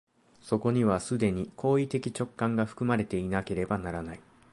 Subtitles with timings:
[0.41, 4.19] そこには既に行為的直観が含まれていなければならない。